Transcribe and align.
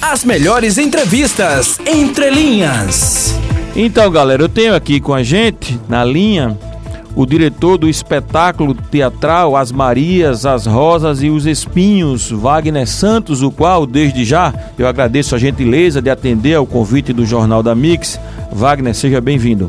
As 0.00 0.24
melhores 0.24 0.78
entrevistas 0.78 1.78
entre 1.84 2.30
linhas. 2.30 3.34
Então, 3.74 4.08
galera, 4.10 4.42
eu 4.42 4.48
tenho 4.48 4.74
aqui 4.74 5.00
com 5.00 5.12
a 5.12 5.24
gente 5.24 5.78
na 5.88 6.04
linha 6.04 6.56
o 7.16 7.26
diretor 7.26 7.76
do 7.76 7.88
espetáculo 7.88 8.74
teatral 8.74 9.56
As 9.56 9.72
Marias, 9.72 10.46
as 10.46 10.66
Rosas 10.66 11.20
e 11.20 11.28
os 11.28 11.46
Espinhos, 11.46 12.30
Wagner 12.30 12.86
Santos, 12.86 13.42
o 13.42 13.50
qual, 13.50 13.84
desde 13.84 14.24
já, 14.24 14.54
eu 14.78 14.86
agradeço 14.86 15.34
a 15.34 15.38
gentileza 15.38 16.00
de 16.00 16.08
atender 16.08 16.54
ao 16.54 16.64
convite 16.64 17.12
do 17.12 17.26
Jornal 17.26 17.60
da 17.60 17.74
Mix. 17.74 18.20
Wagner, 18.52 18.94
seja 18.94 19.20
bem-vindo. 19.20 19.68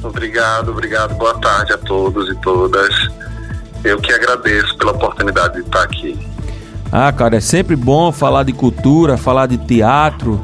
Obrigado, 0.00 0.70
obrigado. 0.70 1.12
Boa 1.16 1.34
tarde 1.40 1.72
a 1.72 1.78
todos 1.78 2.30
e 2.30 2.36
todas. 2.36 2.94
Eu 3.82 4.00
que 4.00 4.12
agradeço 4.12 4.78
pela 4.78 4.92
oportunidade 4.92 5.54
de 5.54 5.60
estar 5.62 5.82
aqui. 5.82 6.33
Ah, 6.90 7.10
cara, 7.12 7.36
é 7.36 7.40
sempre 7.40 7.74
bom 7.74 8.12
falar 8.12 8.44
de 8.44 8.52
cultura, 8.52 9.16
falar 9.16 9.46
de 9.46 9.58
teatro. 9.58 10.40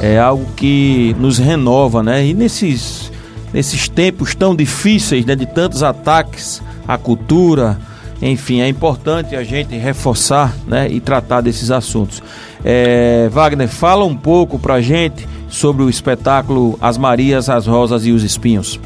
É 0.00 0.18
algo 0.18 0.46
que 0.54 1.16
nos 1.18 1.38
renova, 1.38 2.02
né? 2.02 2.24
E 2.24 2.34
nesses, 2.34 3.10
nesses 3.52 3.88
tempos 3.88 4.34
tão 4.34 4.54
difíceis, 4.54 5.24
né, 5.24 5.34
de 5.34 5.46
tantos 5.46 5.82
ataques 5.82 6.62
à 6.86 6.96
cultura, 6.96 7.78
enfim, 8.20 8.60
é 8.60 8.68
importante 8.68 9.36
a 9.36 9.42
gente 9.42 9.76
reforçar 9.76 10.54
né, 10.66 10.88
e 10.90 11.00
tratar 11.00 11.40
desses 11.40 11.70
assuntos. 11.70 12.22
É, 12.64 13.28
Wagner, 13.30 13.68
fala 13.68 14.04
um 14.04 14.16
pouco 14.16 14.58
pra 14.58 14.80
gente 14.80 15.26
sobre 15.48 15.82
o 15.82 15.88
espetáculo 15.88 16.76
As 16.80 16.98
Marias, 16.98 17.48
as 17.48 17.66
Rosas 17.66 18.04
e 18.04 18.12
os 18.12 18.22
Espinhos. 18.22 18.78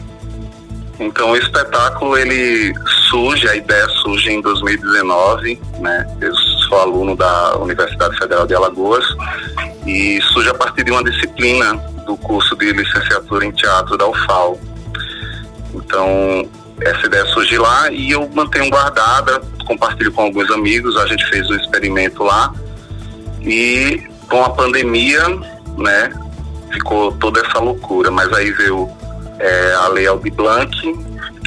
Então 1.00 1.30
o 1.30 1.36
espetáculo 1.36 2.16
ele 2.16 2.72
surge, 3.10 3.48
a 3.48 3.56
ideia 3.56 3.88
surge 4.02 4.30
em 4.30 4.40
2019, 4.40 5.60
né? 5.80 6.06
Eu 6.20 6.34
sou 6.72 6.80
aluno 6.80 7.14
da 7.14 7.58
Universidade 7.58 8.16
Federal 8.16 8.46
de 8.46 8.54
Alagoas. 8.54 9.04
E 9.86 10.20
surge 10.32 10.48
a 10.48 10.54
partir 10.54 10.84
de 10.84 10.90
uma 10.90 11.04
disciplina 11.04 11.74
do 12.06 12.16
curso 12.16 12.56
de 12.56 12.72
licenciatura 12.72 13.44
em 13.44 13.50
teatro 13.50 13.98
da 13.98 14.08
UFAL. 14.08 14.58
Então 15.74 16.48
essa 16.80 17.06
ideia 17.06 17.26
surge 17.26 17.58
lá 17.58 17.92
e 17.92 18.12
eu 18.12 18.28
mantenho 18.34 18.70
guardada, 18.70 19.40
compartilho 19.66 20.10
com 20.12 20.22
alguns 20.22 20.50
amigos, 20.50 20.96
a 20.96 21.06
gente 21.06 21.24
fez 21.26 21.48
um 21.50 21.56
experimento 21.56 22.22
lá. 22.22 22.52
E 23.42 24.02
com 24.30 24.42
a 24.42 24.50
pandemia, 24.50 25.28
né, 25.76 26.10
ficou 26.72 27.12
toda 27.12 27.40
essa 27.40 27.58
loucura, 27.58 28.10
mas 28.10 28.32
aí 28.32 28.50
veio 28.50 28.88
é, 29.38 29.74
a 29.74 29.88
Lei 29.88 30.06
Aldir 30.06 30.32
Blanc, 30.32 30.70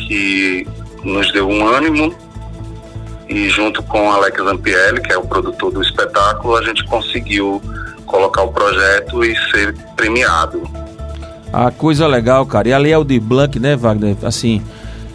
que 0.08 0.68
nos 1.04 1.32
deu 1.34 1.50
um 1.50 1.68
ânimo 1.68 2.16
e 3.28 3.50
junto 3.50 3.82
com 3.84 4.12
Alex 4.12 4.44
Zampielli, 4.44 5.02
que 5.02 5.12
é 5.12 5.18
o 5.18 5.24
produtor 5.24 5.72
do 5.72 5.82
espetáculo, 5.82 6.56
a 6.56 6.64
gente 6.64 6.84
conseguiu 6.86 7.62
colocar 8.06 8.44
o 8.44 8.52
projeto 8.52 9.24
e 9.24 9.36
ser 9.52 9.76
premiado. 9.96 10.62
A 11.52 11.72
coisa 11.72 12.06
legal, 12.08 12.46
cara. 12.46 12.68
E 12.68 12.74
a 12.74 12.78
Lei 12.78 12.94
Aldir 12.94 13.22
Blanc, 13.22 13.60
né, 13.60 13.76
Wagner? 13.76 14.16
Assim, 14.24 14.62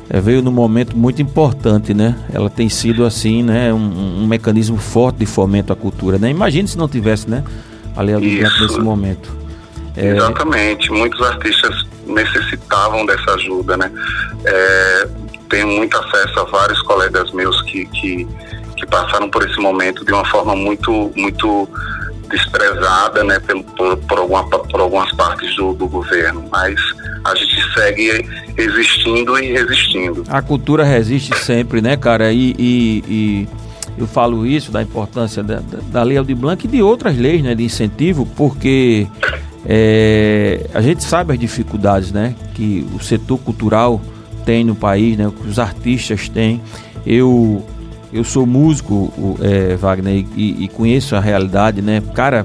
é, 0.09 0.21
veio 0.21 0.43
num 0.43 0.51
momento 0.51 0.97
muito 0.97 1.23
importante, 1.23 1.95
né? 1.95 2.17
Ela 2.33 2.51
tem 2.51 2.69
sido, 2.69 3.05
assim, 3.05 3.43
né, 3.43 3.73
um, 3.73 4.23
um 4.23 4.27
mecanismo 4.27 4.77
forte 4.77 5.19
de 5.19 5.27
fomento 5.27 5.73
à 5.73 5.77
cultura, 5.77 6.19
né? 6.19 6.31
Imagine 6.31 6.67
se 6.67 6.77
não 6.77 6.89
tivesse, 6.89 7.29
né, 7.31 7.45
a 7.97 8.03
Lei 8.03 8.15
Aldir 8.15 8.41
Blanc 8.41 8.61
nesse 8.63 8.81
momento. 8.81 9.41
É... 9.97 10.17
Exatamente. 10.17 10.91
Muitos 10.91 11.21
artistas 11.21 11.87
necessitavam 12.07 13.07
dessa 13.07 13.35
ajuda, 13.35 13.77
né? 13.77 13.91
É, 14.45 15.09
tenho 15.51 15.67
muito 15.67 15.97
acesso 15.99 16.41
a 16.41 16.45
vários 16.45 16.81
colegas 16.83 17.31
meus 17.33 17.61
que, 17.63 17.85
que, 17.87 18.27
que, 18.77 18.87
passaram 18.87 19.29
por 19.29 19.47
esse 19.47 19.61
momento 19.61 20.05
de 20.05 20.13
uma 20.13 20.25
forma 20.27 20.57
muito, 20.57 21.13
muito 21.15 21.69
desprezada, 22.31 23.25
né, 23.25 23.39
por, 23.77 23.97
por, 23.99 24.19
alguma, 24.19 24.45
por 24.49 24.81
algumas 24.81 25.13
partes 25.15 25.55
do, 25.57 25.75
do 25.75 25.89
governo, 25.89 26.45
mas 26.51 26.81
a 27.25 27.35
gente 27.35 27.75
segue 27.75 28.29
existindo 28.57 29.39
e 29.39 29.53
resistindo. 29.53 30.25
A 30.29 30.41
cultura 30.41 30.85
resiste 30.85 31.37
sempre, 31.39 31.83
né, 31.83 31.97
cara? 31.97 32.33
E, 32.33 32.55
e, 32.59 33.05
e 33.09 33.49
eu 33.99 34.07
falo 34.07 34.47
isso 34.47 34.71
da 34.71 34.81
importância 34.81 35.43
da, 35.43 35.57
da, 35.57 35.79
da 35.91 36.03
Lei 36.03 36.17
Aldir 36.17 36.37
Blanc 36.37 36.65
e 36.65 36.69
de 36.69 36.83
outras 36.83 37.19
leis, 37.19 37.43
né, 37.43 37.55
de 37.55 37.65
incentivo, 37.65 38.25
porque 38.37 39.07
é, 39.67 40.67
a 40.73 40.81
gente 40.81 41.03
sabe 41.03 41.33
as 41.33 41.39
dificuldades 41.39 42.13
né, 42.13 42.35
que 42.55 42.87
o 42.95 43.03
setor 43.03 43.39
cultural 43.39 44.01
tem 44.51 44.65
no 44.65 44.75
país, 44.75 45.17
né, 45.17 45.31
que 45.31 45.49
os 45.49 45.61
artistas 45.61 46.29
têm. 46.29 46.61
Eu, 47.07 47.65
eu 48.13 48.25
sou 48.25 48.45
músico, 48.45 49.39
é, 49.41 49.77
Wagner, 49.77 50.27
e, 50.35 50.65
e, 50.65 50.69
conheço 50.69 51.15
a 51.15 51.21
realidade, 51.21 51.81
né? 51.81 52.03
Cara, 52.15 52.45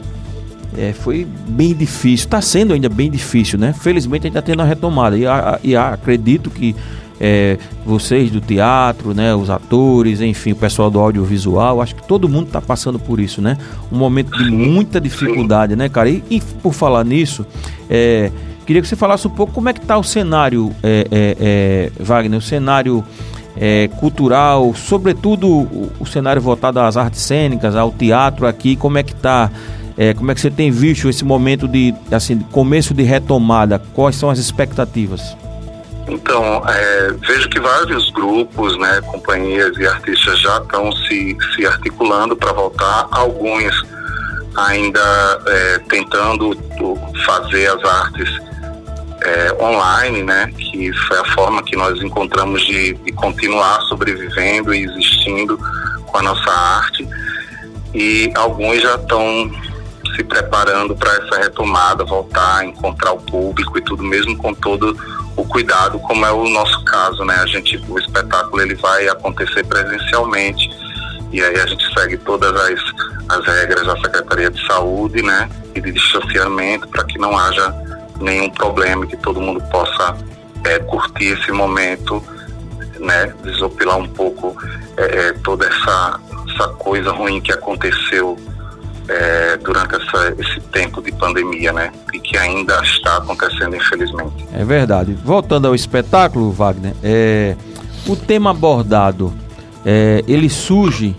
é, 0.77 0.93
foi 0.93 1.25
bem 1.47 1.73
difícil, 1.73 2.25
está 2.25 2.39
sendo 2.41 2.75
ainda 2.75 2.89
bem 2.89 3.09
difícil, 3.09 3.57
né? 3.57 3.73
Felizmente 3.73 4.27
a 4.27 4.29
gente 4.29 4.37
está 4.37 4.41
tendo 4.43 4.61
a 4.61 4.65
retomada 4.65 5.17
e, 5.17 5.25
a, 5.25 5.59
e 5.63 5.75
a, 5.75 5.89
acredito 5.89 6.51
que 6.51 6.75
é, 7.19 7.57
vocês 7.83 8.29
do 8.29 8.39
teatro, 8.39 9.15
né, 9.15 9.33
os 9.33 9.49
atores, 9.49 10.21
enfim, 10.21 10.51
o 10.51 10.55
pessoal 10.55 10.91
do 10.91 10.99
audiovisual, 10.99 11.81
acho 11.81 11.95
que 11.95 12.07
todo 12.07 12.29
mundo 12.29 12.47
está 12.47 12.61
passando 12.61 12.99
por 12.99 13.19
isso, 13.19 13.41
né? 13.41 13.57
Um 13.91 13.97
momento 13.97 14.37
de 14.37 14.51
muita 14.51 15.01
dificuldade, 15.01 15.75
né, 15.75 15.89
cara? 15.89 16.07
E, 16.07 16.23
e 16.29 16.39
por 16.39 16.71
falar 16.71 17.03
nisso, 17.03 17.47
é, 17.89 18.31
queria 18.65 18.81
que 18.81 18.87
você 18.87 18.95
falasse 18.95 19.27
um 19.27 19.29
pouco 19.31 19.53
como 19.53 19.69
é 19.69 19.73
que 19.73 19.79
está 19.79 19.97
o 19.97 20.03
cenário, 20.03 20.75
é, 20.83 21.07
é, 21.11 21.37
é, 21.39 22.03
Wagner, 22.03 22.39
o 22.39 22.41
cenário 22.41 23.03
é, 23.55 23.87
cultural, 23.99 24.73
sobretudo 24.73 25.47
o, 25.47 25.91
o, 25.99 26.05
cenário 26.05 26.41
voltado 26.41 26.79
às 26.79 26.97
artes 26.97 27.21
cênicas, 27.21 27.75
ao 27.75 27.91
teatro 27.91 28.47
aqui, 28.47 28.75
como 28.75 28.97
é 28.97 29.03
que 29.03 29.13
está? 29.13 29.51
como 30.17 30.29
é 30.29 30.35
que 30.35 30.41
você 30.41 30.51
tem 30.51 30.69
visto 30.69 31.07
esse 31.07 31.23
momento 31.23 31.69
de 31.69 31.95
assim 32.11 32.37
começo 32.51 32.93
de 32.93 33.01
retomada? 33.01 33.81
Quais 33.93 34.17
são 34.17 34.29
as 34.29 34.37
expectativas? 34.37 35.37
Então, 36.07 36.61
é, 36.67 37.11
vejo 37.25 37.47
que 37.47 37.61
vários 37.61 38.11
grupos, 38.11 38.77
né, 38.77 38.99
companhias 39.05 39.75
e 39.77 39.87
artistas 39.87 40.39
já 40.41 40.57
estão 40.57 40.91
se, 40.91 41.37
se 41.55 41.65
articulando 41.65 42.35
para 42.35 42.51
voltar, 42.51 43.07
alguns 43.09 43.73
ainda 44.55 45.41
é, 45.47 45.79
tentando 45.89 46.55
fazer 47.25 47.67
as 47.67 47.83
artes 47.83 48.29
é, 49.25 49.53
online, 49.61 50.23
né, 50.23 50.51
que 50.57 50.93
foi 51.07 51.19
a 51.19 51.25
forma 51.33 51.63
que 51.63 51.75
nós 51.75 51.99
encontramos 52.01 52.65
de, 52.65 52.93
de 52.93 53.11
continuar 53.11 53.81
sobrevivendo 53.83 54.73
e 54.73 54.83
existindo 54.83 55.57
com 56.05 56.17
a 56.17 56.21
nossa 56.21 56.51
arte. 56.51 57.07
E 57.93 58.31
alguns 58.35 58.81
já 58.81 58.95
estão 58.95 59.51
se 60.15 60.23
preparando 60.23 60.95
para 60.95 61.11
essa 61.13 61.39
retomada, 61.39 62.03
voltar, 62.05 62.65
encontrar 62.65 63.13
o 63.13 63.17
público 63.17 63.77
e 63.77 63.81
tudo, 63.81 64.03
mesmo 64.03 64.37
com 64.37 64.53
todo 64.53 64.97
o 65.35 65.43
cuidado, 65.45 65.99
como 65.99 66.25
é 66.25 66.31
o 66.31 66.47
nosso 66.49 66.83
caso, 66.85 67.25
né? 67.25 67.35
A 67.35 67.45
gente, 67.45 67.77
o 67.89 67.99
espetáculo 67.99 68.61
ele 68.61 68.75
vai 68.75 69.07
acontecer 69.09 69.65
presencialmente 69.65 70.69
e 71.31 71.41
aí 71.43 71.59
a 71.59 71.65
gente 71.65 71.83
segue 71.93 72.17
todas 72.17 72.53
as, 72.55 72.79
as 73.29 73.45
regras 73.45 73.85
da 73.85 73.95
Secretaria 73.97 74.49
de 74.49 74.65
Saúde, 74.65 75.21
né? 75.21 75.49
E 75.73 75.81
de 75.81 75.91
distanciamento 75.91 76.87
para 76.87 77.03
que 77.03 77.17
não 77.17 77.37
haja 77.37 77.73
nenhum 78.19 78.49
problema, 78.49 79.05
que 79.05 79.17
todo 79.17 79.39
mundo 79.39 79.61
possa 79.71 80.17
é, 80.63 80.79
curtir 80.79 81.37
esse 81.39 81.51
momento, 81.51 82.21
né? 82.99 83.33
Desopilar 83.43 83.97
um 83.97 84.07
pouco 84.07 84.55
é, 84.97 85.27
é 85.27 85.33
toda 85.43 85.65
essa, 85.65 86.19
essa 86.51 86.67
coisa 86.69 87.11
ruim 87.11 87.41
que 87.41 87.51
aconteceu 87.51 88.37
é, 89.07 89.57
durante 89.57 89.95
essa, 89.95 90.35
esse 90.39 90.59
tempo 90.71 91.01
de 91.01 91.11
pandemia, 91.11 91.71
né? 91.71 91.91
E 92.13 92.19
que 92.19 92.37
ainda 92.37 92.81
está 92.81 93.17
acontecendo, 93.17 93.75
infelizmente. 93.75 94.47
É 94.53 94.63
verdade. 94.63 95.13
Voltando 95.23 95.67
ao 95.67 95.75
espetáculo, 95.75 96.51
Wagner, 96.51 96.93
é, 97.03 97.55
o 98.07 98.15
tema 98.15 98.51
abordado, 98.51 99.33
é, 99.85 100.23
ele 100.27 100.49
surge 100.49 101.15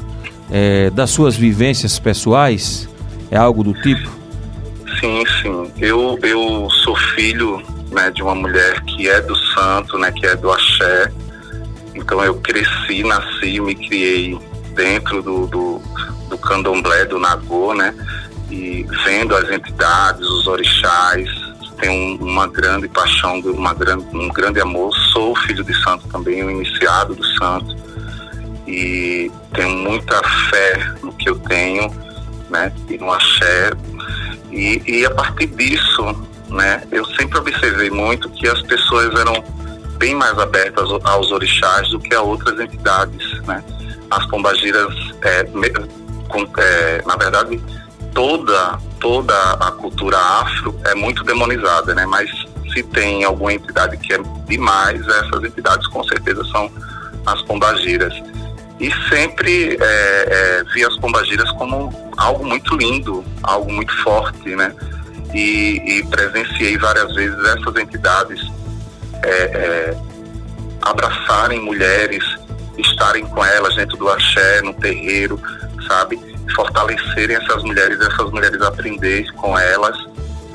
é, 0.50 0.90
das 0.90 1.10
suas 1.10 1.36
vivências 1.36 1.98
pessoais? 1.98 2.88
É 3.30 3.36
algo 3.36 3.62
do 3.62 3.74
tipo? 3.74 4.08
Sim, 5.00 5.24
sim. 5.42 5.55
Eu, 5.78 6.18
eu 6.22 6.68
sou 6.84 6.96
filho 7.14 7.62
né, 7.90 8.10
de 8.10 8.22
uma 8.22 8.34
mulher 8.34 8.82
que 8.84 9.08
é 9.08 9.20
do 9.20 9.36
santo, 9.36 9.98
né, 9.98 10.10
que 10.12 10.26
é 10.26 10.34
do 10.36 10.50
axé. 10.50 11.12
Então 11.94 12.22
eu 12.22 12.34
cresci, 12.40 13.02
nasci, 13.02 13.60
me 13.60 13.74
criei 13.74 14.38
dentro 14.74 15.22
do, 15.22 15.46
do 15.46 15.82
do 16.28 16.38
candomblé, 16.38 17.04
do 17.04 17.18
nagô, 17.18 17.74
né? 17.74 17.94
E 18.50 18.86
vendo 19.04 19.34
as 19.34 19.50
entidades, 19.50 20.26
os 20.26 20.46
orixás, 20.46 21.28
tenho 21.80 22.16
uma 22.22 22.46
grande 22.46 22.88
paixão, 22.88 23.40
uma 23.40 23.74
grande, 23.74 24.04
um 24.14 24.28
grande 24.28 24.60
amor. 24.60 24.94
Sou 25.12 25.34
filho 25.36 25.64
de 25.64 25.74
santo 25.82 26.06
também, 26.08 26.44
um 26.44 26.50
iniciado 26.50 27.14
do 27.14 27.24
santo. 27.38 27.76
E 28.66 29.30
tenho 29.54 29.70
muita 29.70 30.20
fé 30.50 30.94
no 31.02 31.12
que 31.12 31.28
eu 31.28 31.38
tenho, 31.40 31.90
né? 32.50 32.72
E 32.88 32.98
no 32.98 33.12
axé. 33.12 33.70
E, 34.50 34.82
e 34.86 35.06
a 35.06 35.10
partir 35.10 35.46
disso, 35.46 36.04
né? 36.48 36.82
Eu 36.90 37.04
sempre 37.04 37.38
observei 37.38 37.90
muito 37.90 38.28
que 38.30 38.48
as 38.48 38.62
pessoas 38.62 39.14
eram 39.18 39.42
bem 39.98 40.14
mais 40.14 40.38
abertas 40.38 40.88
aos 41.04 41.30
orixás 41.30 41.88
do 41.88 41.98
que 41.98 42.14
a 42.14 42.22
outras 42.22 42.58
entidades, 42.60 43.40
né? 43.42 43.62
As 44.10 44.24
pombagiras, 44.26 44.94
é, 45.22 45.44
com, 46.28 46.46
é, 46.58 47.02
na 47.06 47.16
verdade, 47.16 47.60
toda 48.14 48.78
toda 49.00 49.52
a 49.52 49.70
cultura 49.72 50.16
afro 50.18 50.74
é 50.84 50.94
muito 50.94 51.22
demonizada, 51.22 51.94
né? 51.94 52.06
Mas 52.06 52.30
se 52.72 52.82
tem 52.82 53.24
alguma 53.24 53.52
entidade 53.52 53.96
que 53.98 54.12
é 54.12 54.18
demais, 54.46 55.06
essas 55.06 55.44
entidades 55.44 55.86
com 55.88 56.02
certeza 56.04 56.44
são 56.44 56.70
as 57.24 57.42
pombagiras. 57.42 58.14
E 58.78 58.92
sempre 59.08 59.76
é, 59.80 59.80
é, 59.80 60.64
vi 60.74 60.84
as 60.84 60.96
pombagiras 60.98 61.50
como 61.52 62.12
algo 62.16 62.44
muito 62.44 62.76
lindo, 62.76 63.24
algo 63.42 63.72
muito 63.72 63.94
forte, 64.02 64.54
né? 64.54 64.74
E, 65.34 65.82
e 65.84 66.06
presenciei 66.06 66.76
várias 66.78 67.14
vezes 67.14 67.38
essas 67.44 67.76
entidades 67.76 68.40
é, 69.22 69.28
é 69.28 69.96
abraçarem 70.82 71.60
mulheres, 71.60 72.22
estarem 72.78 73.26
com 73.26 73.44
elas 73.44 73.74
dentro 73.76 73.96
do 73.96 74.08
axé, 74.08 74.60
no 74.62 74.74
terreiro, 74.74 75.40
sabe? 75.88 76.20
Fortalecerem 76.54 77.36
essas 77.36 77.62
mulheres, 77.64 77.98
essas 78.00 78.30
mulheres 78.30 78.60
aprenderem 78.60 79.26
com 79.32 79.58
elas 79.58 79.96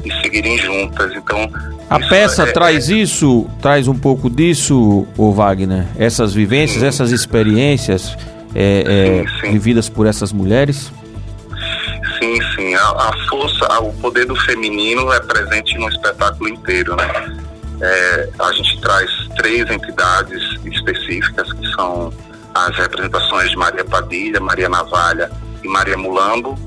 e 0.06 0.12
seguirem 0.22 0.58
juntas. 0.58 1.12
Então, 1.16 1.50
a 1.92 2.00
peça 2.00 2.44
é, 2.44 2.52
traz 2.54 2.90
é... 2.90 2.94
isso, 2.94 3.46
traz 3.62 3.86
um 3.86 3.94
pouco 3.94 4.30
disso, 4.30 5.06
o 5.18 5.34
Wagner? 5.34 5.86
Essas 5.98 6.34
vivências, 6.34 6.80
sim. 6.80 6.88
essas 6.88 7.12
experiências 7.12 8.18
é, 8.56 9.26
sim, 9.26 9.42
sim. 9.42 9.52
vividas 9.52 9.90
por 9.90 10.08
essas 10.08 10.32
mulheres? 10.32 10.90
Sim, 12.18 12.40
sim. 12.56 12.74
A, 12.76 12.90
a, 12.92 13.12
força, 13.30 13.66
o 13.82 13.92
poder 13.96 14.26
do 14.26 14.38
feminino 14.38 15.12
é 15.12 15.20
presente 15.20 15.78
no 15.78 15.90
espetáculo 15.90 16.48
inteiro, 16.48 16.96
né? 16.96 17.38
É, 17.82 18.30
a 18.40 18.54
gente 18.54 18.80
traz 18.80 19.12
três 19.36 19.70
entidades 19.70 20.42
específicas 20.64 21.52
que 21.52 21.68
são 21.74 22.14
as 22.54 22.74
representações 22.78 23.50
de 23.50 23.58
Maria 23.58 23.84
Padilha, 23.84 24.40
Maria 24.40 24.70
Navalha 24.70 25.30
e 25.62 25.68
Maria 25.68 25.98
Mulambo, 25.98 26.58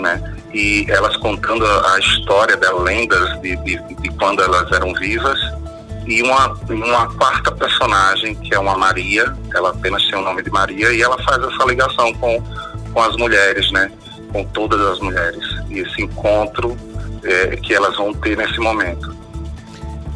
né? 0.00 0.33
E 0.54 0.86
elas 0.88 1.16
contando 1.16 1.66
a, 1.66 1.98
história 1.98 2.56
das 2.56 2.80
lendas 2.80 3.40
de, 3.42 3.56
de, 3.56 3.76
de, 3.76 4.08
quando 4.18 4.40
elas 4.40 4.70
eram 4.70 4.94
vivas 4.94 5.38
e 6.06 6.22
uma, 6.22 6.54
uma 6.68 7.12
quarta 7.14 7.50
personagem 7.50 8.34
que 8.36 8.54
é 8.54 8.58
uma 8.58 8.76
Maria, 8.78 9.34
ela 9.54 9.70
apenas 9.70 10.04
tem 10.08 10.18
o 10.18 10.22
nome 10.22 10.42
de 10.42 10.50
Maria 10.50 10.92
e 10.92 11.02
ela 11.02 11.20
faz 11.24 11.42
essa 11.42 11.64
ligação 11.64 12.12
com, 12.14 12.42
com 12.92 13.00
as 13.02 13.16
mulheres, 13.16 13.70
né? 13.72 13.90
Com 14.32 14.44
todas 14.44 14.80
as 14.80 15.00
mulheres 15.00 15.44
e 15.68 15.80
esse 15.80 16.02
encontro 16.02 16.76
é, 17.24 17.56
que 17.56 17.74
elas 17.74 17.96
vão 17.96 18.12
ter 18.14 18.36
nesse 18.36 18.60
momento. 18.60 19.14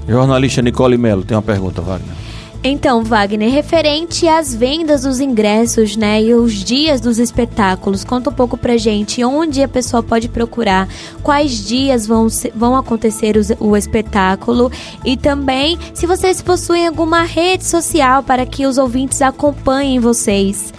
Jornalista 0.07 0.63
Nicole 0.63 0.97
Melo 0.97 1.25
tem 1.25 1.37
uma 1.37 1.43
pergunta, 1.43 1.83
Wagner. 1.83 2.28
Então, 2.63 3.05
Wagner, 3.05 3.53
referente 3.53 4.27
às 4.27 4.53
vendas 4.53 5.03
dos 5.03 5.21
ingressos, 5.21 5.97
né, 5.97 6.21
e 6.21 6.35
os 6.35 6.53
dias 6.53 7.01
dos 7.01 7.21
espetáculos, 7.21 8.03
conta 8.03 8.31
um 8.31 8.33
pouco 8.33 8.57
pra 8.57 8.77
gente 8.77 9.23
onde 9.23 9.63
a 9.63 9.69
pessoa 9.69 10.03
pode 10.03 10.29
procurar, 10.29 10.89
quais 11.23 11.65
dias 11.65 12.05
vão, 12.05 12.27
vão 12.55 12.77
acontecer 12.77 13.37
os, 13.37 13.51
o 13.61 13.77
espetáculo 13.77 14.73
e 15.05 15.17
também 15.17 15.79
se 15.95 16.05
vocês 16.05 16.43
possuem 16.43 16.89
alguma 16.89 17.23
rede 17.23 17.65
social 17.65 18.25
para 18.25 18.45
que 18.45 18.67
os 18.67 18.77
ouvintes 18.77 19.23
acompanhem 19.23 20.01
vocês. 20.01 20.75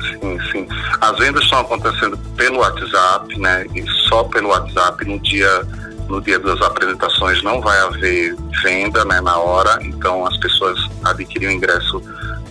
Sim, 0.00 0.38
sim. 0.50 0.66
As 1.00 1.16
vendas 1.18 1.44
estão 1.44 1.60
acontecendo 1.60 2.18
pelo 2.36 2.58
WhatsApp, 2.58 3.38
né, 3.38 3.64
e 3.76 3.84
só 4.08 4.24
pelo 4.24 4.48
WhatsApp 4.48 5.04
no 5.04 5.20
dia 5.20 5.66
no 6.08 6.20
dia 6.20 6.38
das 6.38 6.60
apresentações 6.60 7.42
não 7.42 7.60
vai 7.60 7.78
haver 7.80 8.36
venda 8.62 9.04
né, 9.04 9.20
na 9.20 9.36
hora, 9.38 9.78
então 9.82 10.24
as 10.26 10.36
pessoas 10.38 10.78
adquirem 11.04 11.48
o 11.48 11.52
ingresso 11.52 12.00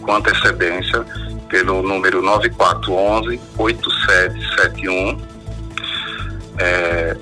com 0.02 0.16
antecedência 0.16 1.06
pelo 1.50 1.82
número 1.82 2.22
9411-8771. 2.22 5.20
É, 6.58 7.18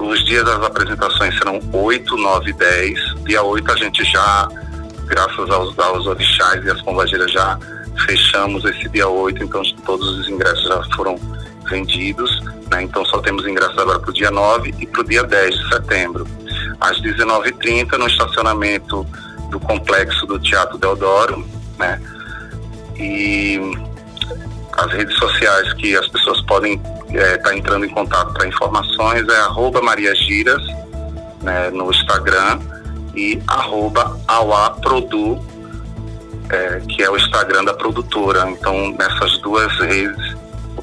os 0.00 0.24
dias 0.24 0.44
das 0.44 0.62
apresentações 0.62 1.36
serão 1.38 1.58
8, 1.72 2.16
9 2.16 2.50
e 2.50 2.52
10. 2.52 2.98
Dia 3.24 3.42
8 3.42 3.72
a 3.72 3.76
gente 3.76 4.04
já, 4.04 4.48
graças 5.06 5.50
aos, 5.50 5.76
aos 5.78 6.06
orixás 6.06 6.64
e 6.64 6.70
às 6.70 6.80
pombageiras, 6.82 7.32
já 7.32 7.58
fechamos 8.06 8.64
esse 8.64 8.88
dia 8.88 9.08
8, 9.08 9.42
então 9.42 9.60
todos 9.84 10.08
os 10.18 10.28
ingressos 10.28 10.64
já 10.64 10.80
foram 10.94 11.18
vendidos. 11.68 12.42
Né? 12.70 12.82
Então 12.82 13.04
só 13.04 13.18
temos 13.18 13.46
ingressos 13.46 13.78
agora 13.78 13.98
para 13.98 14.10
o 14.10 14.14
dia 14.14 14.30
9 14.30 14.74
e 14.78 14.86
para 14.86 15.00
o 15.00 15.04
dia 15.04 15.22
10 15.22 15.54
de 15.54 15.68
setembro. 15.68 16.26
Às 16.80 17.00
19h30, 17.00 17.96
no 17.96 18.06
estacionamento 18.06 19.06
do 19.50 19.60
complexo 19.60 20.26
do 20.26 20.38
Teatro 20.38 20.78
Deodoro. 20.78 21.46
Né? 21.78 22.00
E 22.98 23.60
as 24.76 24.92
redes 24.92 25.16
sociais 25.16 25.72
que 25.74 25.96
as 25.96 26.08
pessoas 26.08 26.40
podem 26.42 26.74
estar 27.08 27.18
é, 27.18 27.36
tá 27.38 27.56
entrando 27.56 27.84
em 27.84 27.88
contato 27.88 28.32
para 28.32 28.46
informações 28.46 29.26
é 29.28 29.40
arroba 29.40 29.80
Maria 29.80 30.14
Giras 30.14 30.62
né, 31.42 31.70
no 31.70 31.90
Instagram 31.90 32.60
e 33.14 33.40
arroba 33.46 34.18
é, 36.50 36.80
que 36.88 37.02
é 37.02 37.10
o 37.10 37.16
Instagram 37.16 37.64
da 37.64 37.74
produtora. 37.74 38.48
Então, 38.50 38.90
nessas 38.92 39.38
duas 39.38 39.72
redes 39.78 40.25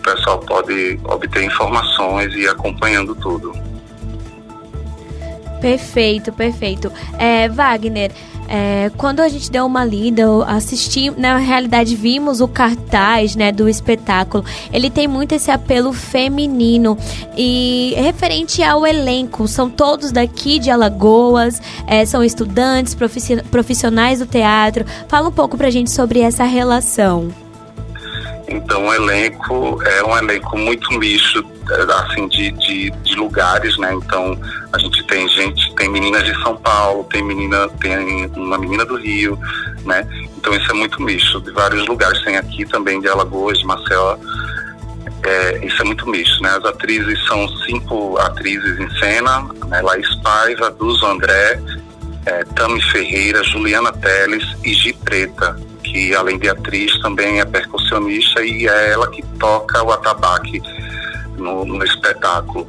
pessoal 0.04 0.40
pode 0.40 1.00
obter 1.06 1.44
informações 1.44 2.34
e 2.34 2.42
ir 2.42 2.50
acompanhando 2.50 3.16
tudo. 3.16 3.54
Perfeito, 5.60 6.34
perfeito. 6.34 6.92
É, 7.18 7.48
Wagner, 7.48 8.12
é, 8.50 8.92
quando 8.98 9.22
a 9.22 9.30
gente 9.30 9.50
deu 9.50 9.66
uma 9.66 9.86
lida, 9.86 10.26
assistimos, 10.46 11.18
na 11.18 11.38
realidade 11.38 11.96
vimos 11.96 12.42
o 12.42 12.48
cartaz 12.50 13.36
né, 13.36 13.50
do 13.50 13.70
espetáculo. 13.70 14.44
Ele 14.72 14.90
tem 14.90 15.08
muito 15.08 15.34
esse 15.34 15.50
apelo 15.50 15.94
feminino. 15.94 16.98
E 17.38 17.94
referente 17.96 18.62
ao 18.62 18.86
elenco, 18.86 19.48
são 19.48 19.70
todos 19.70 20.12
daqui 20.12 20.60
de 20.60 20.70
Alagoas, 20.70 21.62
é, 21.88 22.06
são 22.06 22.22
estudantes, 22.22 22.96
profissionais 23.50 24.20
do 24.20 24.26
teatro. 24.26 24.86
Fala 25.08 25.30
um 25.30 25.32
pouco 25.32 25.58
pra 25.58 25.70
gente 25.70 25.92
sobre 25.92 26.20
essa 26.20 26.44
relação. 26.44 27.43
Então 28.48 28.88
o 28.88 28.94
elenco 28.94 29.82
é 29.84 30.04
um 30.04 30.18
elenco 30.18 30.58
muito 30.58 30.92
misto, 31.00 31.46
é, 31.70 31.94
assim, 31.94 32.28
de, 32.28 32.52
de, 32.52 32.92
de, 32.92 33.16
lugares, 33.16 33.78
né? 33.78 33.94
Então 33.94 34.38
a 34.72 34.78
gente 34.78 35.02
tem 35.08 35.28
gente, 35.30 35.74
tem 35.76 35.90
meninas 35.90 36.26
de 36.26 36.34
São 36.42 36.56
Paulo, 36.58 37.06
tem 37.06 37.24
menina, 37.24 37.70
tem 37.80 38.26
uma 38.36 38.58
menina 38.58 38.86
do 38.86 38.98
Rio, 38.98 39.40
né? 39.86 40.06
Então 40.38 40.54
isso 40.54 40.70
é 40.72 40.74
muito 40.74 41.02
misto, 41.02 41.40
de 41.42 41.52
vários 41.52 41.88
lugares. 41.88 42.22
Tem 42.24 42.38
aqui 42.38 42.66
também 42.66 43.00
de 43.00 43.08
Alagoas, 43.08 43.58
de 43.58 43.66
Maceió. 43.66 44.18
É, 45.26 45.66
isso 45.66 45.82
é 45.82 45.86
muito 45.86 46.10
misto, 46.10 46.44
né? 46.44 46.50
As 46.50 46.66
atrizes 46.66 47.26
são 47.26 47.48
cinco 47.60 48.18
atrizes 48.18 48.78
em 48.78 48.90
cena, 49.00 49.48
né? 49.68 49.82
Laís 49.82 50.14
Paiva, 50.16 50.70
Duzo 50.70 51.06
André, 51.06 51.62
é, 52.26 52.44
Tami 52.56 52.82
Ferreira, 52.92 53.42
Juliana 53.44 53.94
Teles 53.94 54.46
e 54.66 54.74
Gi 54.74 54.92
Preta 54.94 55.56
que 55.94 56.16
além 56.16 56.40
de 56.40 56.50
atriz 56.50 57.00
também 57.00 57.40
é 57.40 57.46
percussionista 57.46 58.44
e 58.44 58.68
é 58.68 58.92
ela 58.94 59.08
que 59.12 59.22
toca 59.40 59.84
o 59.84 59.92
atabaque 59.92 60.60
no, 61.38 61.64
no 61.64 61.84
espetáculo. 61.84 62.68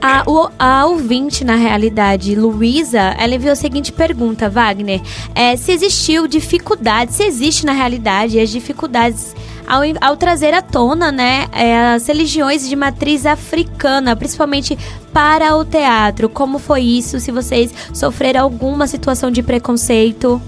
A, 0.00 0.22
o, 0.26 0.48
a 0.58 0.86
ouvinte, 0.86 1.44
na 1.44 1.56
realidade, 1.56 2.34
Luísa, 2.36 3.16
ela 3.18 3.34
enviou 3.34 3.52
a 3.52 3.56
seguinte 3.56 3.90
pergunta, 3.90 4.50
Wagner. 4.50 5.00
É, 5.34 5.56
se 5.56 5.72
existiu 5.72 6.28
dificuldade, 6.28 7.14
se 7.14 7.24
existe 7.24 7.64
na 7.64 7.72
realidade 7.72 8.38
as 8.38 8.50
dificuldades 8.50 9.34
ao, 9.66 9.80
ao 10.00 10.16
trazer 10.16 10.52
à 10.54 10.62
tona 10.62 11.10
né, 11.10 11.48
é, 11.52 11.94
as 11.94 12.06
religiões 12.06 12.68
de 12.68 12.76
matriz 12.76 13.26
africana, 13.26 14.14
principalmente 14.14 14.78
para 15.12 15.56
o 15.56 15.64
teatro. 15.64 16.28
Como 16.28 16.58
foi 16.58 16.82
isso? 16.82 17.18
Se 17.18 17.32
vocês 17.32 17.72
sofreram 17.92 18.42
alguma 18.42 18.86
situação 18.86 19.30
de 19.30 19.42
preconceito? 19.42 20.40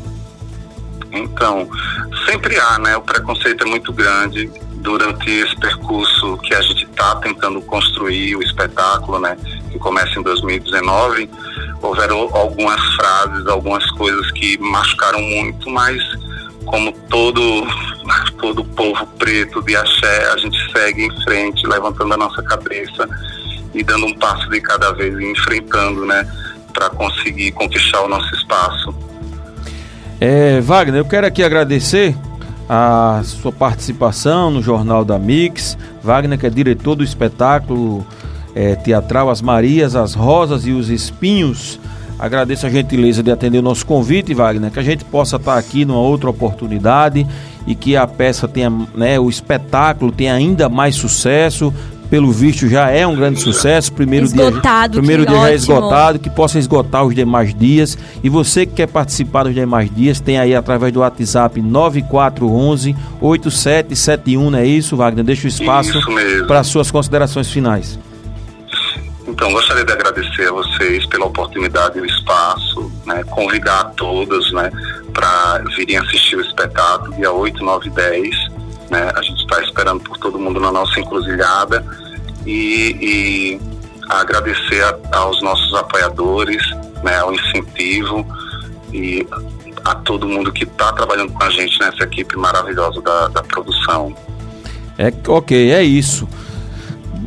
Então, 1.12 1.68
sempre 2.26 2.58
há, 2.58 2.78
né? 2.78 2.96
O 2.96 3.02
preconceito 3.02 3.64
é 3.64 3.66
muito 3.66 3.92
grande 3.92 4.50
durante 4.76 5.30
esse 5.30 5.54
percurso 5.56 6.38
que 6.38 6.54
a 6.54 6.62
gente 6.62 6.84
está 6.84 7.16
tentando 7.16 7.60
construir 7.62 8.36
o 8.36 8.42
espetáculo, 8.42 9.18
né? 9.18 9.36
Que 9.70 9.78
começa 9.78 10.18
em 10.18 10.22
2019. 10.22 11.30
Houveram 11.82 12.28
algumas 12.34 12.80
frases, 12.94 13.46
algumas 13.46 13.88
coisas 13.92 14.30
que 14.32 14.58
machucaram 14.58 15.20
muito, 15.20 15.68
mas 15.70 16.02
como 16.66 16.92
todo 17.08 17.40
todo 18.40 18.64
povo 18.64 19.06
preto 19.18 19.62
de 19.62 19.76
axé, 19.76 20.32
a 20.32 20.36
gente 20.36 20.72
segue 20.72 21.04
em 21.04 21.22
frente, 21.22 21.66
levantando 21.66 22.14
a 22.14 22.16
nossa 22.16 22.42
cabeça 22.42 23.08
e 23.74 23.82
dando 23.82 24.06
um 24.06 24.14
passo 24.14 24.48
de 24.48 24.60
cada 24.60 24.92
vez 24.92 25.18
enfrentando, 25.20 26.04
né, 26.04 26.26
para 26.72 26.90
conseguir 26.90 27.52
conquistar 27.52 28.02
o 28.02 28.08
nosso 28.08 28.34
espaço. 28.34 28.94
É, 30.20 30.60
Wagner, 30.60 31.00
eu 31.00 31.04
quero 31.06 31.26
aqui 31.26 31.42
agradecer 31.42 32.14
a 32.68 33.22
sua 33.24 33.50
participação 33.50 34.50
no 34.50 34.62
Jornal 34.62 35.02
da 35.02 35.18
Mix. 35.18 35.78
Wagner, 36.02 36.38
que 36.38 36.46
é 36.46 36.50
diretor 36.50 36.94
do 36.94 37.02
espetáculo 37.02 38.06
é, 38.54 38.76
teatral 38.76 39.30
As 39.30 39.40
Marias, 39.40 39.96
as 39.96 40.12
Rosas 40.12 40.66
e 40.66 40.72
os 40.72 40.90
Espinhos. 40.90 41.80
Agradeço 42.18 42.66
a 42.66 42.70
gentileza 42.70 43.22
de 43.22 43.30
atender 43.30 43.60
o 43.60 43.62
nosso 43.62 43.86
convite, 43.86 44.34
Wagner, 44.34 44.70
que 44.70 44.78
a 44.78 44.82
gente 44.82 45.06
possa 45.06 45.36
estar 45.36 45.56
aqui 45.56 45.86
numa 45.86 46.00
outra 46.00 46.28
oportunidade 46.28 47.26
e 47.66 47.74
que 47.74 47.96
a 47.96 48.06
peça 48.06 48.46
tenha, 48.46 48.70
né, 48.94 49.18
o 49.18 49.30
espetáculo 49.30 50.12
tenha 50.12 50.34
ainda 50.34 50.68
mais 50.68 50.96
sucesso, 50.96 51.72
pelo 52.10 52.32
visto 52.32 52.68
já 52.68 52.90
é 52.90 53.06
um 53.06 53.14
grande 53.14 53.40
sucesso. 53.40 53.92
Primeiro 53.92 54.26
esgotado, 54.26 54.94
dia, 54.94 55.00
primeiro 55.00 55.24
dia 55.24 55.40
já 55.40 55.50
é 55.50 55.54
esgotado, 55.54 56.18
que 56.18 56.28
possa 56.28 56.58
esgotar 56.58 57.04
os 57.04 57.14
demais 57.14 57.54
dias. 57.54 57.96
E 58.22 58.28
você 58.28 58.66
que 58.66 58.74
quer 58.74 58.88
participar 58.88 59.44
dos 59.44 59.54
demais 59.54 59.88
dias, 59.94 60.18
tem 60.20 60.38
aí 60.38 60.54
através 60.54 60.92
do 60.92 61.00
WhatsApp 61.00 61.62
9411 61.62 62.96
8771, 63.20 64.50
não 64.50 64.58
é 64.58 64.66
isso, 64.66 64.96
Wagner? 64.96 65.24
Deixa 65.24 65.44
o 65.44 65.48
espaço 65.48 66.00
para 66.48 66.64
suas 66.64 66.90
considerações 66.90 67.48
finais. 67.50 67.98
Então, 69.28 69.52
gostaria 69.52 69.84
de 69.84 69.92
agradecer 69.92 70.48
a 70.48 70.52
vocês 70.52 71.06
pela 71.06 71.26
oportunidade 71.26 71.96
e 71.98 72.00
o 72.00 72.04
espaço, 72.04 72.90
né, 73.06 73.22
convidar 73.30 73.80
a 73.80 73.84
todos 73.84 74.52
né, 74.52 74.70
para 75.12 75.62
virem 75.76 75.96
assistir 75.96 76.36
o 76.36 76.40
espetáculo 76.40 77.14
dia 77.14 77.30
8, 77.30 77.62
9 77.62 77.86
e 77.86 77.90
10. 77.90 78.59
Né, 78.90 79.10
a 79.14 79.22
gente 79.22 79.40
está 79.42 79.62
esperando 79.62 80.00
por 80.00 80.18
todo 80.18 80.38
mundo 80.38 80.58
na 80.58 80.72
nossa 80.72 80.98
encruzilhada 80.98 81.84
e, 82.44 82.96
e 83.00 83.60
agradecer 84.08 84.82
a, 84.82 85.18
aos 85.18 85.40
nossos 85.42 85.72
apoiadores, 85.74 86.62
né, 87.02 87.18
ao 87.18 87.32
incentivo 87.32 88.26
e 88.92 89.26
a 89.84 89.94
todo 89.94 90.26
mundo 90.26 90.52
que 90.52 90.64
está 90.64 90.92
trabalhando 90.92 91.32
com 91.32 91.42
a 91.42 91.50
gente 91.50 91.78
nessa 91.78 92.02
equipe 92.02 92.36
maravilhosa 92.36 93.00
da, 93.00 93.28
da 93.28 93.42
produção. 93.42 94.14
É, 94.98 95.12
ok, 95.28 95.72
é 95.72 95.82
isso. 95.82 96.28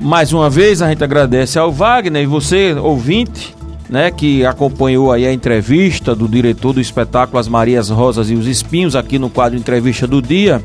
Mais 0.01 0.34
uma 0.34 0.50
vez 0.50 0.82
a 0.82 0.89
gente 0.89 1.03
agradece 1.03 1.58
ao 1.58 1.72
Wagner 1.72 2.24
e 2.24 2.25
você, 2.25 2.74
ouvinte, 2.74 3.55
né, 3.89 4.12
que 4.12 4.46
acompanhou 4.46 5.12
aí 5.12 5.25
a 5.25 5.34
entrevista 5.34 6.15
do 6.15 6.27
diretor 6.27 6.74
do 6.74 6.82
espetáculo 6.82 7.39
As 7.39 7.48
Marias 7.48 7.89
Rosas 7.89 8.29
e 8.29 8.34
os 8.34 8.48
Espinhos 8.48 8.96
aqui 8.96 9.17
no 9.17 9.29
quadro 9.29 9.58
Entrevista 9.58 10.05
do 10.05 10.22
Dia. 10.22 10.63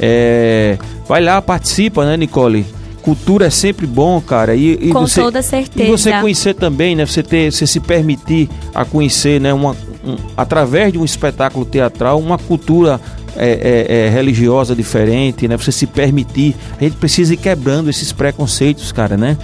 É, 0.00 0.78
vai 1.06 1.22
lá, 1.22 1.40
participa, 1.40 2.04
né, 2.04 2.16
Nicole? 2.16 2.66
Cultura 3.02 3.46
é 3.46 3.50
sempre 3.50 3.86
bom, 3.86 4.20
cara. 4.20 4.54
E, 4.54 4.72
e 4.80 4.90
Com 4.90 5.06
você, 5.06 5.20
toda 5.20 5.42
certeza. 5.42 5.88
E 5.88 5.90
você 5.90 6.12
conhecer 6.20 6.54
também, 6.54 6.96
né? 6.96 7.04
Você 7.04 7.22
ter, 7.22 7.52
você 7.52 7.66
se 7.66 7.78
permitir 7.78 8.48
a 8.74 8.84
conhecer, 8.84 9.40
né? 9.40 9.52
Uma, 9.52 9.76
um, 10.04 10.16
através 10.36 10.92
de 10.92 10.98
um 10.98 11.04
espetáculo 11.04 11.66
teatral, 11.66 12.18
uma 12.18 12.38
cultura 12.38 12.98
é, 13.36 13.86
é, 13.88 14.06
é, 14.06 14.08
religiosa 14.08 14.74
diferente, 14.74 15.46
né? 15.46 15.56
Você 15.56 15.70
se 15.70 15.86
permitir. 15.86 16.56
A 16.80 16.84
gente 16.84 16.96
precisa 16.96 17.34
ir 17.34 17.36
quebrando 17.36 17.90
esses 17.90 18.10
preconceitos, 18.10 18.90
cara, 18.90 19.16
né? 19.16 19.36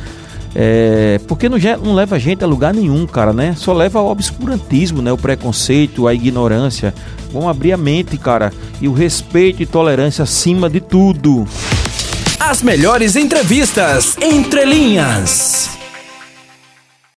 É, 0.54 1.21
porque 1.28 1.49
não, 1.49 1.59
não 1.83 1.95
leva 1.95 2.16
a 2.16 2.19
gente 2.19 2.42
a 2.42 2.47
lugar 2.47 2.75
nenhum, 2.75 3.07
cara, 3.07 3.33
né? 3.33 3.54
Só 3.57 3.73
leva 3.73 3.99
ao 3.99 4.09
obscurantismo, 4.09 5.00
né? 5.00 5.12
O 5.12 5.16
preconceito, 5.16 6.07
a 6.07 6.14
ignorância. 6.14 6.95
Vamos 7.33 7.49
abrir 7.49 7.73
a 7.73 7.76
mente, 7.76 8.16
cara. 8.16 8.52
E 8.80 8.88
o 8.88 8.92
respeito 8.92 9.62
e 9.62 9.66
tolerância 9.66 10.23
acima 10.25 10.69
de 10.69 10.80
tudo. 10.80 11.47
As 12.38 12.62
melhores 12.62 13.16
entrevistas 13.16 14.16
entre 14.21 14.64
linhas. 14.64 15.80